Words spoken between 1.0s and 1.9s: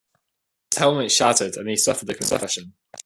shattered, and he